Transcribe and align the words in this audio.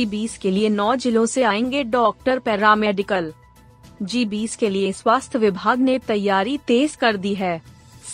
जी 0.00 0.06
बीस 0.06 0.38
के 0.38 0.50
लिए 0.50 0.68
नौ 0.68 0.94
जिलों 0.96 1.26
से 1.26 1.42
आएँगे 1.42 1.84
डॉक्टर 1.84 2.38
पैरामेडिकल। 2.38 3.32
जी 4.02 4.24
बीस 4.24 4.56
के 4.56 4.70
लिए 4.70 4.92
स्वास्थ्य 4.92 5.38
विभाग 5.38 5.78
ने 5.78 5.98
तैयारी 5.98 6.58
तेज 6.58 6.94
कर 6.96 7.16
दी 7.16 7.34
है। 7.34 7.62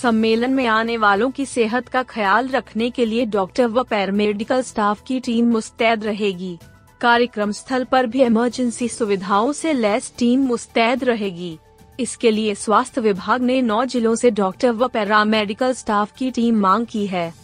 सम्मेलन 0.02 0.50
में 0.50 0.66
आने 0.66 0.96
वालों 0.96 1.30
की 1.30 1.46
सेहत 1.46 1.88
का 1.88 2.02
ख्याल 2.02 2.48
रखने 2.48 2.90
के 2.90 3.06
लिए 3.06 3.26
डॉक्टर 3.26 3.66
व 3.66 3.82
पैरामेडिकल 3.82 4.62
स्टाफ 4.62 5.02
की 5.06 5.20
टीम 5.20 5.50
मुस्तैद 5.50 6.04
रहेगी। 6.04 6.58
कार्यक्रम 7.00 7.52
स्थल 7.52 7.84
पर 7.84 8.06
भी 8.06 8.22
इमरजेंसी 8.22 8.88
सुविधाओं 8.88 9.52
से 9.52 9.72
लैस 9.72 10.12
टीम 10.18 10.40
मुस्तैद 10.40 11.04
रहेगी। 11.04 11.58
इसके 12.00 12.30
लिए 12.30 12.54
स्वास्थ्य 12.54 13.00
विभाग 13.00 13.42
ने 13.42 13.62
नौ 13.62 13.84
जिलों 13.84 14.14
से 14.14 14.30
डॉक्टर 14.30 14.72
व 14.72 14.88
पैरामेडिकल 14.88 15.72
स्टाफ 15.72 16.12
की 16.16 16.30
टीम 16.30 16.56
मांग 16.56 16.86
की 16.86 17.06
है। 17.06 17.34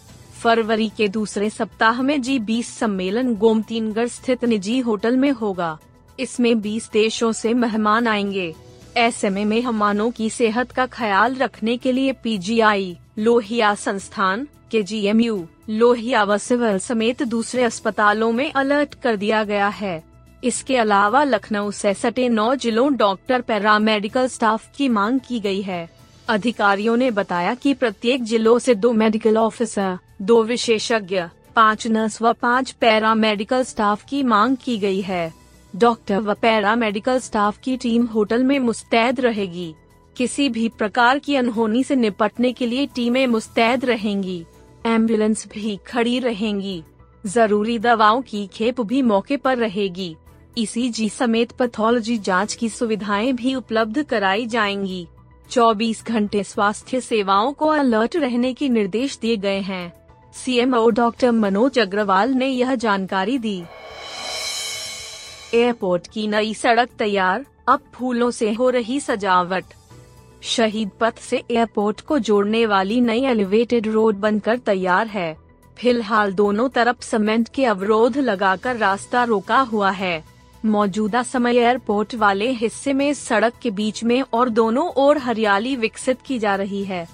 फरवरी 0.43 0.91
के 0.97 1.07
दूसरे 1.07 1.49
सप्ताह 1.49 2.01
में 2.01 2.21
जी 2.21 2.39
बीस 2.39 2.67
सम्मेलन 2.67 3.35
गोमतीनगढ़ 3.35 4.07
स्थित 4.07 4.45
निजी 4.45 4.79
होटल 4.79 5.17
में 5.17 5.31
होगा। 5.31 5.77
इसमें 6.19 6.61
20 6.61 6.91
देशों 6.93 7.31
से 7.31 7.53
मेहमान 7.53 8.07
आएँगे। 8.07 8.55
ऐसे 8.97 9.29
में 9.29 9.45
मेहमानों 9.45 10.11
की 10.11 10.29
सेहत 10.29 10.71
का 10.71 10.85
ख्याल 10.85 11.35
रखने 11.35 11.77
के 11.77 11.91
लिए 11.91 12.13
पीजीआई, 12.13 12.97
लोहिया 13.19 13.75
संस्थान 13.75 14.47
के 14.71 14.83
जीएमयू 14.83 15.47
लोहिया 15.69 16.23
व 16.23 16.37
सिविल 16.37 16.77
समेत 16.77 17.23
दूसरे 17.23 17.63
अस्पतालों 17.63 18.31
में 18.31 18.51
अलर्ट 18.53 18.93
कर 18.93 19.15
दिया 19.15 19.43
गया 19.43 19.67
है। 19.67 20.03
इसके 20.43 20.77
अलावा 20.77 21.23
लखनऊ 21.23 21.71
से 21.71 21.93
सटे 21.93 22.29
नौ 22.29 22.55
जिलों 22.55 22.95
डॉक्टर 22.95 23.41
पैरामेडिकल 23.41 24.27
स्टाफ 24.27 24.69
की 24.75 24.89
मांग 24.89 25.19
की 25.19 25.39
गई 25.39 25.61
है। 25.61 25.89
अधिकारियों 26.27 26.97
ने 26.97 27.11
बताया 27.11 27.53
कि 27.53 27.73
प्रत्येक 27.73 28.23
जिलों 28.23 28.59
से 28.59 28.75
दो 28.75 28.93
मेडिकल 28.93 29.37
ऑफिसर 29.37 29.97
दो 30.21 30.43
विशेषज्ञ, 30.43 31.23
पाँच 31.55 31.87
नर्स 31.87 32.21
व 32.21 32.33
पाँच 32.33 32.71
पैरामेडिकल 32.71 33.63
स्टाफ 33.63 34.05
की 34.05 34.23
मांग 34.23 34.57
की 34.57 34.77
गई 34.77 35.01
है। 35.01 35.33
डॉक्टर 35.75 36.19
व 36.19 36.33
पैरामेडिकल 36.33 37.19
स्टाफ 37.19 37.57
की 37.57 37.77
टीम 37.77 38.05
होटल 38.05 38.43
में 38.43 38.59
मुस्तैद 38.59 39.19
रहेगी। 39.19 39.75
किसी 40.17 40.49
भी 40.49 40.69
प्रकार 40.69 41.19
की 41.19 41.35
अनहोनी 41.35 41.83
से 41.83 41.95
निपटने 41.95 42.53
के 42.53 42.67
लिए 42.67 42.85
टीमें 42.85 43.27
मुस्तैद 43.27 43.85
रहेंगी। 43.85 44.45
एंबुलेंस 44.85 45.47
भी 45.47 45.79
खड़ी 45.87 46.19
रहेंगी। 46.19 46.83
ज़रूरी 47.25 47.79
दवाओं 47.79 48.21
की 48.21 48.47
खेप 48.53 48.81
भी 48.81 49.01
मौके 49.01 49.37
पर 49.37 49.57
रहेगी। 49.57 50.15
ईसीजी 50.57 51.09
समेत 51.09 51.51
पैथोलॉजी 51.51 52.17
जाँच 52.17 52.53
की 52.53 52.69
सुविधाएँ 52.69 53.33
भी 53.33 53.55
उपलब्ध 53.55 54.03
कराई 54.03 54.45
जाएँगी। 54.45 55.07
24 55.49 56.05
घंटे 56.05 56.43
स्वास्थ्य 56.43 57.01
सेवाओं 57.01 57.53
को 57.53 57.67
अलर्ट 57.67 58.15
रहने 58.15 58.53
के 58.53 58.69
निर्देश 58.69 59.17
दिए 59.21 59.37
गए 59.37 59.59
हैं। 59.59 60.02
सीएमओ 60.35 60.89
डॉक्टर 60.89 61.31
मनोज 61.31 61.79
अग्रवाल 61.79 62.33
ने 62.33 62.47
यह 62.47 62.75
जानकारी 62.75 63.37
दी। 63.37 63.63
एयरपोर्ट 65.53 66.07
की 66.07 66.27
नई 66.27 66.53
सड़क 66.53 66.89
तैयार, 66.99 67.45
अब 67.67 67.81
फूलों 67.93 68.31
से 68.31 68.51
हो 68.53 68.69
रही 68.69 68.99
सजावट। 68.99 69.65
शहीद 70.41 70.91
पथ 70.99 71.19
से 71.19 71.43
एयरपोर्ट 71.51 72.01
को 72.01 72.19
जोड़ने 72.19 72.65
वाली 72.65 72.99
नई 73.01 73.23
एलिवेटेड 73.23 73.87
रोड 73.87 74.15
बनकर 74.15 74.57
तैयार 74.57 75.07
है। 75.07 75.37
फ़िलहाल 75.77 76.33
दोनों 76.33 76.69
तरफ़ 76.69 77.01
सीमेंट 77.01 77.49
के 77.49 77.65
अवरोध 77.65 78.17
लगाकर 78.17 78.75
रास्ता 78.75 79.23
रोका 79.23 79.59
हुआ 79.59 79.89
है। 79.91 80.23
मौजूदा 80.65 81.23
समय 81.23 81.57
एयरपोर्ट 81.57 82.15
वाले 82.15 82.51
हिस्से 82.51 82.93
में 82.93 83.13
सड़क 83.13 83.53
के 83.61 83.71
बीच 83.71 84.03
में 84.03 84.21
और 84.33 84.49
दोनों 84.49 84.87
ओर 84.97 85.17
हरियाली 85.17 85.75
विकसित 85.75 86.21
की 86.25 86.39
जा 86.39 86.55
रही 86.55 86.83
है। 86.83 87.07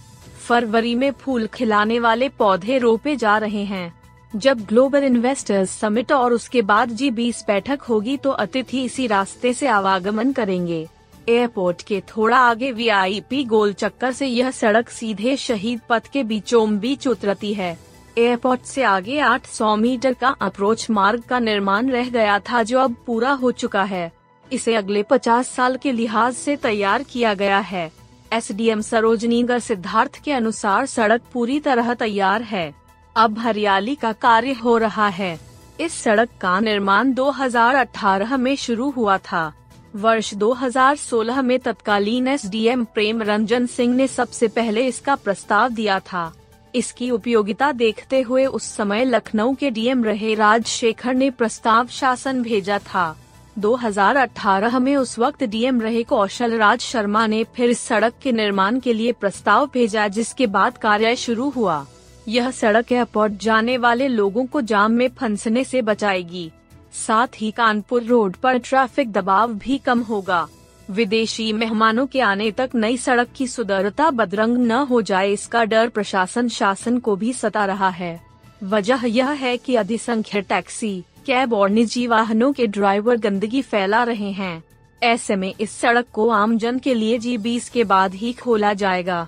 फरवरी 0.50 0.94
में 0.96 1.12
फूल 1.12 1.46
खिलाने 1.48 2.00
वाले 2.00 2.30
पौधे 2.30 2.78
रोपे 2.78 3.16
जा 3.16 3.38
रहे 3.38 3.64
हैं। 3.64 3.94
जब 4.34 4.60
ग्लोबल 4.66 5.04
इन्वेस्टर्स 5.04 5.72
समिट 5.72 6.12
और 6.12 6.34
उसके 6.34 6.62
बाद 6.62 6.90
जी 6.90 7.10
बीस 7.12 7.44
बैठक 7.48 7.82
होगी 7.82 8.16
तो 8.18 8.30
अतिथि 8.30 8.84
इसी 8.84 9.06
रास्ते 9.08 9.54
से 9.54 9.68
आवागमन 9.68 10.32
करेंगे। 10.32 10.88
एयरपोर्ट 11.30 11.82
के 11.82 12.02
थोड़ा 12.08 12.38
आगे 12.38 12.72
वीआईपी 12.72 13.44
गोल 13.44 13.74
चक्कर 13.74 14.12
से 14.12 14.28
यह 14.28 14.52
सड़क 14.52 14.90
सीधे 14.90 15.36
शहीद 15.38 15.82
पथ 15.90 16.08
के 16.08 16.24
बीचों 16.24 16.78
बीच 16.80 17.08
उतरती 17.08 17.54
है। 17.54 17.78
एयरपोर्ट 18.18 18.62
से 18.62 18.84
आगे 18.84 19.20
800 19.20 19.76
मीटर 19.76 20.14
का 20.14 20.36
अप्रोच 20.42 20.90
मार्ग 20.90 21.24
का 21.24 21.40
निर्माण 21.40 21.90
रह 21.90 22.10
गया 22.10 22.40
था 22.40 22.64
जो 22.64 22.80
अब 22.80 22.96
पूरा 23.06 23.32
हो 23.34 23.52
चुका 23.52 23.84
है। 23.84 24.12
इसे 24.52 24.76
अगले 24.76 25.04
50 25.04 25.56
साल 25.56 25.78
के 25.78 25.92
लिहाज 25.92 26.34
से 26.34 26.56
तैयार 26.56 27.04
किया 27.04 27.34
गया 27.34 27.60
है। 27.60 27.90
एसडीएम 28.34 28.82
सरोजनीगर 28.82 29.60
सिद्धार्थ 29.60 30.24
के 30.24 30.32
अनुसार 30.32 30.86
सड़क 30.86 31.22
पूरी 31.34 31.60
तरह 31.60 31.94
तैयार 31.94 32.42
है। 32.42 32.76
अब 33.16 33.40
हरियाली 33.40 33.96
का 33.96 34.12
कार्य 34.12 34.52
हो 34.54 34.78
रहा 34.78 35.08
है। 35.08 35.40
इस 35.80 35.94
सड़क 35.94 36.30
का 36.42 36.60
निर्माण 36.60 37.14
2018 37.14 38.38
में 38.38 38.56
शुरू 38.56 38.90
हुआ 38.90 39.18
था। 39.18 39.54
वर्ष 39.96 40.34
2016 40.34 41.42
में 41.42 41.60
तत्कालीन 41.60 42.28
एसडीएम 42.28 42.84
प्रेम 42.84 43.22
रंजन 43.22 43.66
सिंह 43.66 43.96
ने 43.96 44.08
सबसे 44.08 44.48
पहले 44.48 44.88
इसका 44.88 45.16
प्रस्ताव 45.16 45.70
दिया 45.70 46.00
था। 46.00 46.34
इसकी 46.76 47.12
उपयोगिता 47.12 47.72
देखते 47.72 48.22
हुए 48.22 48.46
उस 48.46 48.64
समय 48.64 49.06
लखनऊ 49.06 49.56
के 49.56 49.72
डीएम 49.72 50.04
रहे 50.04 50.36
राजशेखर 50.36 51.14
ने 51.14 51.30
प्रस्ताव 51.30 51.88
शासन 51.88 52.42
भेजा 52.42 52.80
था। 52.80 53.18
2018 53.58 54.80
में 54.80 54.96
उस 54.96 55.18
वक्त 55.20 55.44
डीएम 55.44 55.82
रहे 55.82 56.04
कौशल 56.04 56.58
राज 56.58 56.80
शर्मा 56.80 57.26
ने 57.28 57.44
फिर 57.44 57.70
इस 57.70 57.80
सड़क 57.80 58.14
के 58.22 58.32
निर्माण 58.32 58.80
के 58.80 58.94
लिए 58.94 59.12
प्रस्ताव 59.12 59.70
भेजा, 59.74 60.08
जिसके 60.08 60.48
बाद 60.48 60.78
कार्य 60.78 61.16
शुरू 61.16 61.50
हुआ। 61.50 61.86
यह 62.28 62.52
सड़क 62.52 62.92
एयरपोर्ट 62.92 63.34
जाने 63.34 63.78
वाले 63.78 64.08
लोगों 64.08 64.46
को 64.46 64.62
जाम 64.62 64.92
में 64.92 65.08
फंसने 65.10 65.64
से 65.64 65.82
बचाएगी। 65.82 66.52
साथ 66.94 67.42
ही 67.42 67.52
कानपुर 67.52 68.04
रोड 68.04 68.36
पर 68.36 68.58
ट्रैफ़िक 68.58 69.12
दबाव 69.12 69.54
भी 69.54 69.78
कम 69.78 70.00
होगा। 70.00 70.48
विदेशी 70.90 71.52
मेहमानों 71.54 72.06
के 72.08 72.22
आने 72.22 72.52
तक 72.52 72.70
नई 72.76 72.98
सड़क 72.98 73.28
की 73.36 73.48
सुदरता 73.48 74.10
बदरंग 74.10 74.58
न 74.58 74.72
हो 74.72 75.02
जाए, 75.02 75.32
इसका 75.32 75.64
डर 75.66 75.90
प्रशासन 75.90 76.48
शासन 76.48 76.98
को 77.00 77.16
भी 77.16 77.34
सता 77.34 77.66
रहा 77.66 77.90
है। 77.90 78.20
वजह 78.64 79.02
यह 79.06 79.30
है 79.30 79.58
कि 79.58 79.76
अधिसंख्य 79.76 80.42
टैक्सी 80.42 81.04
कैब 81.30 81.54
और 81.54 81.70
निजी 81.70 82.08
वाहनों 82.08 82.54
के 82.54 82.68
ड्राइवर 82.68 83.18
गंदगी 83.18 83.62
फैला 83.62 84.04
रहे 84.04 84.32
हैं। 84.32 84.64
ऐसे 85.04 85.36
में 85.36 85.54
इस 85.60 85.72
सड़क 85.72 86.06
को 86.14 86.30
आम 86.30 86.58
जन 86.58 86.80
के 86.80 86.94
लिए 86.94 87.18
जी 87.18 87.38
बीस 87.38 87.70
के 87.70 87.84
बाद 87.84 88.14
ही 88.14 88.34
खोला 88.34 88.74
जाएगा। 88.74 89.28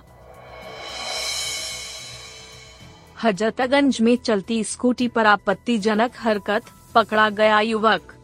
हजरतगंज 3.24 4.00
में 4.00 4.16
चलती 4.16 4.64
स्कूटी 4.64 5.08
पर 5.08 5.26
आपत्तिजनक 5.26 6.12
हरकत, 6.18 6.62
पकड़ा 6.94 7.30
गया 7.30 7.60
युवक। 7.60 8.14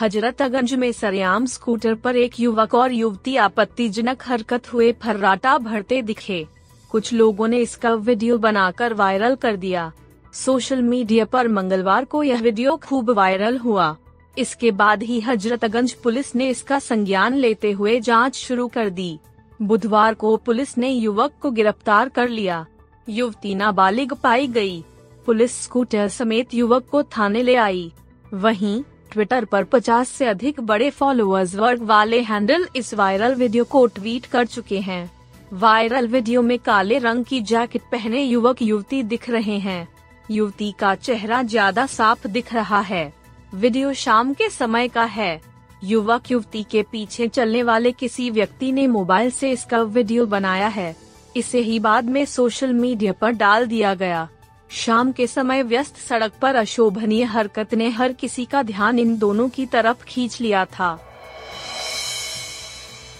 हजरतगंज 0.00 0.74
में 0.74 0.92
सरेआम 0.92 1.46
स्कूटर 1.46 1.94
पर 1.94 2.16
एक 2.16 2.40
युवक 2.40 2.74
और 2.74 2.92
युवती 2.92 3.36
आपत्तिजनक 3.36 4.22
हरकत 4.26 4.72
हुए 4.72 4.92
फर्राटा 4.92 5.58
भरते 5.58 6.02
दिखे। 6.02 6.46
कुछ 6.90 7.12
लोगों 7.12 7.48
ने 7.48 7.58
इसका 7.58 7.94
वीडियो 7.94 8.38
बनाकर 8.38 8.94
वायरल 8.94 9.34
कर 9.34 9.56
दिया। 9.56 9.92
सोशल 10.34 10.82
मीडिया 10.82 11.24
पर 11.24 11.48
मंगलवार 11.48 12.04
को 12.04 12.22
यह 12.22 12.40
वीडियो 12.40 12.76
खूब 12.76 13.10
वायरल 13.10 13.58
हुआ। 13.58 13.96
इसके 14.38 14.70
बाद 14.70 15.02
ही 15.02 15.20
हजरतगंज 15.20 15.92
पुलिस 15.92 16.34
ने 16.36 16.48
इसका 16.48 16.78
संज्ञान 16.78 17.34
लेते 17.34 17.70
हुए 17.70 18.00
जाँच 18.00 18.36
शुरू 18.36 18.68
कर 18.68 18.90
दी। 18.90 19.18
बुधवार 19.62 20.14
को 20.14 20.36
पुलिस 20.36 20.78
ने 20.78 20.90
युवक 20.90 21.32
को 21.42 21.50
गिरफ़्तार 21.50 22.08
कर 22.08 22.28
लिया। 22.28 22.66
युवती 23.08 23.54
नाबालिग 23.54 24.12
पाई 24.12 24.46
गई। 24.46 24.84
पुलिस 25.26 25.62
स्कूटर 25.62 26.08
समेत 26.08 26.54
युवक 26.54 26.86
को 26.90 27.02
थाने 27.02 27.42
ले 27.42 27.54
आई। 27.54 27.92
वहीं, 28.34 28.82
ट्विटर 29.12 29.44
पर 29.44 29.64
50 29.64 30.08
से 30.08 30.26
अधिक 30.26 30.60
बड़े 30.60 30.90
फॉलोअर्स 30.90 31.54
वर्ग 31.54 31.82
वाले 31.82 32.20
हैंडल 32.20 32.66
इस 32.76 32.94
वायरल 32.94 33.34
वीडियो 33.34 33.64
को 33.64 33.86
ट्वीट 33.86 34.26
कर 34.26 34.46
चुके 34.46 34.78
हैं। 34.80 35.10
वायरल 35.52 36.06
वीडियो 36.06 36.42
में 36.42 36.58
काले 36.58 36.98
रंग 36.98 37.24
की 37.24 37.40
जैकेट 37.40 37.82
पहने 37.82 38.22
युवक 38.22 38.62
युवती 38.62 39.02
दिख 39.02 39.30
रहे 39.30 39.58
हैं। 39.58 39.88
युवती 40.30 40.70
का 40.72 40.94
चेहरा 40.94 41.42
ज़्यादा 41.42 41.84
साफ़ 41.86 42.26
दिख 42.28 42.52
रहा 42.54 42.80
है। 42.80 43.12
वीडियो 43.54 43.92
शाम 43.92 44.32
के 44.34 44.48
समय 44.50 44.88
का 44.88 45.04
है। 45.04 45.40
युवक 45.82 46.30
युवती 46.30 46.62
के 46.62 46.82
पीछे 46.82 47.28
चलने 47.28 47.62
वाले 47.62 47.92
किसी 47.92 48.28
व्यक्ति 48.30 48.70
ने 48.72 48.86
मोबाइल 48.86 49.30
से 49.30 49.50
इसका 49.50 49.80
वीडियो 49.82 50.26
बनाया 50.26 50.68
है। 50.68 50.94
इसे 51.36 51.60
ही 51.60 51.78
बाद 51.78 52.04
में 52.04 52.24
सोशल 52.24 52.72
मीडिया 52.72 53.12
पर 53.12 53.30
डाल 53.32 53.66
दिया 53.66 53.94
गया। 53.94 54.28
शाम 54.70 55.12
के 55.12 55.26
समय 55.26 55.62
व्यस्त 55.62 55.96
सड़क 55.98 56.32
पर 56.42 56.54
अशोभनीय 56.54 57.24
हरकत 57.24 57.74
ने 57.74 57.88
हर 57.88 58.12
किसी 58.12 58.44
का 58.44 58.62
ध्यान 58.62 58.98
इन 58.98 59.16
दोनों 59.18 59.48
की 59.48 59.66
तरफ़ 59.66 60.04
खींच 60.04 60.40
लिया 60.40 60.64
था। 60.64 60.98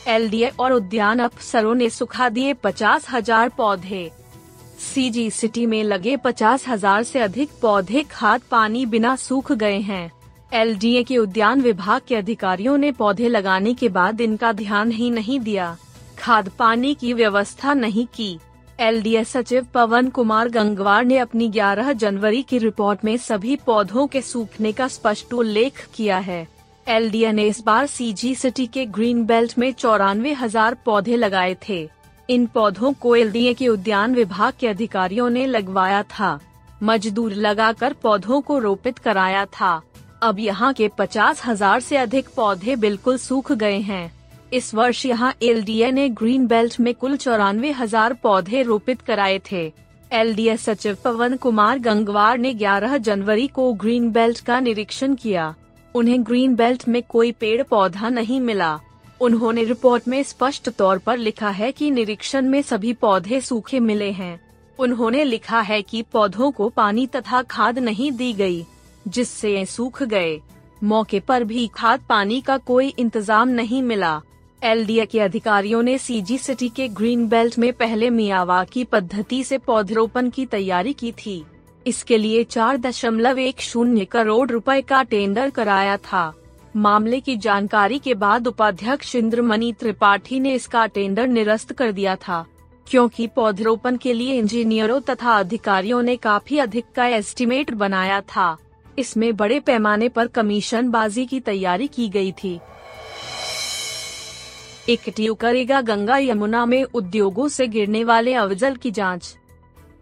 एलडीए 0.08 0.52
और 0.60 0.72
उद्यान 0.72 1.18
अफसरों 1.18 1.74
ने 1.74 1.90
सुखा 1.90 2.28
दिए 2.28 2.54
पचास 2.54 3.06
हज़ार 3.10 3.48
पौधे। 3.48 4.10
सीजी 4.80 5.30
सिटी 5.30 5.66
में 5.66 5.84
लगे 5.84 6.16
पचास 6.16 6.68
हज़ार 6.68 7.00
ऐसी 7.00 7.18
अधिक 7.18 7.48
पौधे 7.62 8.02
खाद 8.02 8.40
पानी 8.50 8.86
बिना 8.86 9.16
सूख 9.16 9.52
गए 9.52 9.78
हैं। 9.78 10.10
एलडीए 10.52 11.02
के 11.02 11.18
उद्यान 11.18 11.60
विभाग 11.60 12.00
के 12.08 12.14
अधिकारियों 12.16 12.76
ने 12.78 12.92
पौधे 12.92 13.28
लगाने 13.28 13.74
के 13.74 13.88
बाद 13.88 14.20
इनका 14.20 14.52
ध्यान 14.52 14.90
ही 14.90 15.10
नहीं 15.10 15.40
दिया। 15.40 15.76
खाद 16.18 16.48
पानी 16.48 16.94
की 16.94 17.12
व्यवस्था 17.12 17.74
नहीं 17.74 18.06
की। 18.06 18.38
एलडीए 18.80 19.24
सचिव 19.24 19.66
पवन 19.74 20.08
कुमार 20.08 20.48
गंगवार 20.48 21.04
ने 21.04 21.18
अपनी 21.18 21.48
11 21.48 21.92
जनवरी 21.92 22.42
की 22.42 22.58
रिपोर्ट 22.58 23.04
में 23.04 23.16
सभी 23.16 23.56
पौधों 23.56 24.06
के 24.06 24.22
सूखने 24.22 24.72
का 24.72 24.88
स्पष्ट 24.88 25.32
उल्लेख 25.32 25.86
किया 25.94 26.18
है। 26.18 26.46
एलडीए 26.88 27.32
ने 27.32 27.44
इस 27.44 27.60
बार 27.60 27.86
सीजी 27.86 28.34
सिटी 28.34 28.66
के 28.66 28.86
ग्रीन 28.86 29.24
बेल्ट 29.24 29.58
में 29.58 29.72
चौरानवे 29.72 30.32
हज़ार 30.32 30.76
पौधे 30.84 31.16
लगाए 31.16 31.56
थे। 31.68 32.00
इन 32.30 32.44
पौधों 32.46 32.92
को 32.92 33.14
एलडीए 33.16 33.52
के 33.54 33.68
उद्यान 33.68 34.14
विभाग 34.14 34.52
के 34.60 34.66
अधिकारियों 34.66 35.28
ने 35.30 35.46
लगवाया 35.46 36.02
था। 36.02 36.38
मजदूर 36.82 37.32
लगाकर 37.36 37.92
पौधों 37.92 38.40
को 38.40 38.58
रोपित 38.58 38.98
कराया 38.98 39.44
था। 39.50 39.70
अब 40.22 40.38
यहाँ 40.38 40.72
के 40.72 40.88
पचास 40.98 41.42
हज़ार 41.46 41.80
से 41.80 41.96
अधिक 41.96 42.28
पौधे 42.36 42.76
बिल्कुल 42.76 43.16
सूख 43.18 43.50
गए 43.52 43.78
हैं। 43.80 44.12
इस 44.52 44.72
वर्ष 44.74 45.04
यहाँ 45.06 45.32
एलडीए 45.42 45.90
ने 45.90 46.08
ग्रीन 46.10 46.46
बेल्ट 46.46 46.78
में 46.80 46.92
कुल 46.94 47.16
चौरानवे 47.16 47.70
हज़ार 47.70 48.12
पौधे 48.12 48.62
रोपित 48.62 49.00
कराए 49.00 49.40
थे। 49.50 49.64
एल 50.12 50.56
सचिव 50.56 50.96
पवन 51.04 51.36
कुमार 51.36 51.78
गंगवार 51.78 52.38
ने 52.38 52.52
11 52.54 52.96
जनवरी 52.98 53.46
को 53.48 53.72
ग्रीन 53.74 54.10
बेल्ट 54.10 54.40
का 54.40 54.60
निरीक्षण 54.60 55.14
किया। 55.14 55.54
उन्हें 55.94 56.22
ग्रीन 56.26 56.54
बेल्ट 56.54 56.86
में 56.88 57.02
कोई 57.02 57.32
पेड़ 57.32 57.62
पौधा 57.62 58.08
नहीं 58.08 58.40
मिला। 58.40 58.78
उन्होंने 59.20 59.64
रिपोर्ट 59.64 60.08
में 60.08 60.22
स्पष्ट 60.22 60.69
तौर 60.69 60.99
पर 60.99 61.19
लिखा 61.19 61.49
है 61.49 61.72
कि 61.72 61.90
निरीक्षण 61.90 62.49
में 62.49 62.62
सभी 62.62 62.93
पौधे 62.93 63.40
सूखे 63.40 63.81
मिले 63.81 64.11
हैं। 64.11 64.40
उन्होंने 64.78 65.25
लिखा 65.25 65.61
है 65.61 65.82
कि 65.82 66.02
पौधों 66.02 66.50
को 66.50 66.69
पानी 66.69 67.06
तथा 67.06 67.43
खाद 67.43 67.78
नहीं 67.78 68.12
दी 68.12 68.32
गई, 68.32 68.64
जिससे 69.08 69.56
ये 69.56 69.64
सूख 69.67 70.02
गए। 70.02 70.40
मौके 70.84 71.20
पर 71.20 71.44
भी 71.44 71.67
खाद 71.67 72.00
पानी 72.08 72.40
का 72.40 72.56
कोई 72.56 72.88
इंतज़ाम 72.88 73.49
नहीं 73.49 73.82
मिला। 73.82 74.20
एल 74.62 75.06
के 75.06 75.20
अधिकारियों 75.20 75.82
ने 75.82 75.99
सीजी 75.99 76.38
सिटी 76.38 76.69
के 76.69 76.88
ग्रीन 76.88 77.28
बेल्ट 77.28 77.58
में 77.58 77.73
पहले 77.73 78.11
मियावा 78.11 78.64
की 78.64 78.84
पद्धति 78.84 79.44
से 79.44 79.58
पौधरोपण 79.58 80.31
की 80.31 80.46
तैयारी 80.46 80.93
की 80.93 81.12
थी। 81.12 81.44
इसके 81.87 82.19
लिए 82.19 82.44
चार 82.44 82.76
दशमलव 82.76 83.38
एक 83.38 83.61
शून्य 83.61 84.05
करोड़ 84.05 84.50
रुपए 84.50 84.81
का 84.82 85.02
टेंडर 85.02 85.50
कराया 85.50 85.96
था। 85.96 86.32
मामले 86.75 87.19
की 87.20 87.37
जानकारी 87.37 87.99
के 87.99 88.14
बाद 88.14 88.46
उपाध्यक्ष 88.46 89.14
इंद्रमणि 89.17 89.72
त्रिपाठी 89.72 90.38
ने 90.40 90.52
इसका 90.55 90.87
टेंडर 90.87 91.26
निरस्त 91.26 91.72
कर 91.72 91.93
दिया 91.93 92.14
था, 92.17 92.44
क्योंकि 92.87 93.26
पौधरोपण 93.26 93.96
के 93.96 94.12
लिए 94.12 94.34
इंजीनियरों 94.34 95.00
तथा 95.00 95.38
अधिकारियों 95.38 96.02
ने 96.02 96.17
काफ़ी 96.17 96.58
अधिक 96.58 96.84
का 96.96 97.06
एस्टिमेट 97.06 97.75
बनाया 97.75 98.20
था। 98.20 98.56
इसमें 98.99 99.34
बड़े 99.37 99.61
पैमाने 99.61 100.08
पर 100.08 100.26
कमीशन 100.26 100.90
बाजी 100.90 101.26
की 101.26 101.40
तैयारी 101.40 101.88
की 101.88 102.08
गई 102.08 102.32
थी। 102.34 102.58
इकट्यू 104.88 105.34
करेगा 105.34 105.81
गंगा 105.82 106.16
यमुना 106.19 106.64
में 106.66 106.82
उद्योगों 106.84 107.49
से 107.49 107.66
गिरने 107.69 108.05
वाले 108.05 108.34
अवजल 108.34 108.76
की 108.76 108.90
जाँच। 108.90 109.37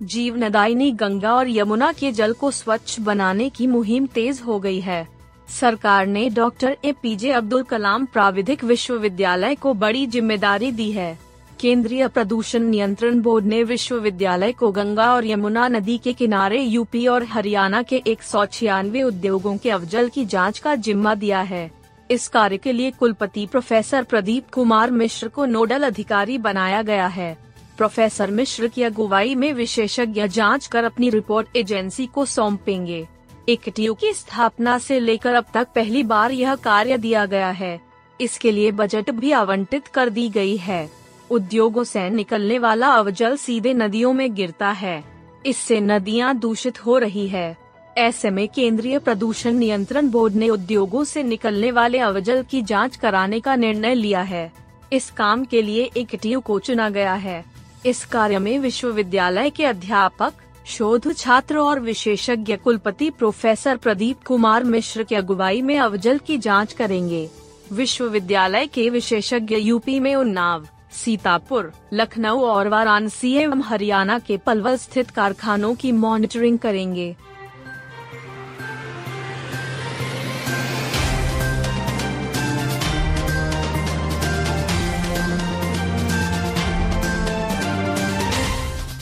जीवनदायिनी 0.02 0.90
गंगा 0.92 1.34
और 1.34 1.48
यमुना 1.48 1.92
के 1.92 2.12
जल 2.12 2.32
को 2.32 2.50
स्वच्छ 2.50 3.00
बनाने 3.00 3.48
की 3.50 3.66
मुहिम 3.66 4.06
तेज 4.06 4.40
हो 4.46 4.58
गई 4.60 4.80
है। 4.80 5.06
सरकार 5.50 6.06
ने 6.06 6.28
doctor 6.30 6.76
A 6.84 6.92
P 6.92 7.14
J 7.16 7.30
Abdul 7.32 7.62
Kalam 7.62 8.04
प्राविधिक 8.06 8.64
विश्वविद्यालय 8.64 9.54
को 9.54 9.72
बड़ी 9.74 10.06
ज़िम्मेदारी 10.06 10.70
दी 10.72 10.90
है। 10.92 11.18
केंद्रीय 11.60 12.06
प्रदूषण 12.08 12.62
नियंत्रण 12.62 13.20
बोर्ड 13.20 13.44
ने 13.44 13.62
विश्वविद्यालय 13.64 14.52
को 14.52 14.70
गंगा 14.72 15.12
और 15.14 15.26
यमुना 15.26 15.66
नदी 15.68 15.96
के 15.98 16.12
किनारे 16.12 16.60
यूपी 16.60 17.06
और 17.06 17.24
हरियाणा 17.24 17.82
के 17.82 18.02
एक 18.06 18.22
सौ 18.22 18.44
छियानवे 18.46 19.02
उद्योगों 19.02 19.56
के 19.56 19.70
अवजल 19.70 20.08
की 20.08 20.24
जाँच 20.26 20.58
का 20.58 20.74
जिम्मा 20.76 21.14
दिया 21.14 21.40
है। 21.40 21.70
इस 22.10 22.28
कार्य 22.28 22.56
के 22.56 22.72
लिए 22.72 22.90
कुलपति 22.90 23.46
प्रोफेसर 23.46 24.02
प्रदीप 24.02 24.50
कुमार 24.50 24.90
मिश्र 24.90 25.28
को 25.28 25.46
नोडल 25.46 25.82
अधिकारी 25.82 26.38
बनाया 26.38 26.82
गया 26.82 27.06
है। 27.08 27.36
प्रोफेसर 27.78 28.30
मिश्र 28.30 28.68
की 28.68 28.82
अगुवाई 28.82 29.34
में 29.34 29.52
विशेषज्ञ 29.52 30.26
जाँच 30.28 30.66
कर 30.66 30.84
अपनी 30.84 31.10
रिपोर्ट 31.10 31.56
एजेंसी 31.56 32.06
को 32.06 32.24
सौंपेंगे। 32.26 33.06
इकटियो 33.48 33.94
की 33.94 34.12
स्थापना 34.12 34.78
से 34.78 35.00
लेकर 35.00 35.34
अब 35.34 35.44
तक 35.54 35.68
पहली 35.74 36.02
बार 36.02 36.32
यह 36.32 36.54
कार्य 36.54 36.98
दिया 36.98 37.26
गया 37.26 37.50
है। 37.50 37.80
इसके 38.20 38.52
लिए 38.52 38.70
बजट 38.70 39.10
भी 39.10 39.32
आवंटित 39.32 39.86
कर 39.86 40.08
दी 40.08 40.28
गई 40.28 40.56
है। 40.56 40.90
उद्योगों 41.30 41.84
से 41.84 42.10
निकलने 42.10 42.58
वाला 42.58 42.88
अवजल 42.88 43.36
सीधे 43.36 43.74
नदियों 43.74 44.12
में 44.12 44.34
गिरता 44.34 44.70
है। 44.70 45.04
इससे 45.46 45.80
नदियाँ 45.80 46.36
दूषित 46.36 46.86
हो 46.86 46.98
रही 46.98 47.28
है। 47.28 47.56
ऐसे 47.98 48.30
में 48.30 48.48
केंद्रीय 48.48 48.98
प्रदूषण 48.98 49.52
नियंत्रण 49.52 50.08
बोर्ड 50.08 50.34
ने 50.34 50.48
उद्योगों 50.48 51.04
से 51.04 51.22
निकलने 51.22 51.70
वाले 51.70 51.98
अवजल 51.98 52.42
की 52.42 52.62
जाँच 52.62 52.96
कराने 52.96 53.40
का 53.40 53.56
निर्णय 53.56 53.94
लिया 53.94 54.20
है। 54.20 54.52
इस 54.92 55.10
काम 55.10 55.44
के 55.44 55.62
लिए 55.62 55.90
एक 55.96 56.38
को 56.46 56.58
चुना 56.58 56.88
गया 56.88 57.14
है। 57.14 57.44
इस 57.86 58.04
कार्य 58.04 58.38
में 58.38 58.58
विश्वविद्यालय 58.58 59.50
के 59.50 59.64
अध्यापक 59.64 60.32
शोध 60.68 61.16
छात्र 61.16 61.58
और 61.58 61.80
विशेषज्ञ 61.80 62.56
कुलपति 62.56 63.10
प्रोफेसर 63.10 63.76
प्रदीप 63.76 64.16
कुमार 64.26 64.64
मिश्र 64.64 65.02
की 65.02 65.14
अगुवाई 65.14 65.62
में 65.62 65.78
अवजल 65.78 66.18
की 66.18 66.38
जाँच 66.38 66.72
करेंगे। 66.72 67.30
विश्वविद्यालय 67.72 68.66
के 68.66 68.90
विशेषज्ञ 68.90 69.56
यूपी 69.56 70.00
में 70.00 70.14
उन्नाव, 70.14 70.68
सीतापुर, 70.92 71.72
लखनऊ 71.92 72.40
और 72.40 72.68
वाराणसी 72.68 73.32
एवं 73.34 73.62
हरियाणा 73.62 74.18
के 74.18 74.36
पलवल 74.36 74.76
स्थित 74.76 75.10
कारखानों 75.10 75.74
की 75.74 75.92
मॉनिटरिंग 75.92 76.58
करेंगे। 76.58 77.16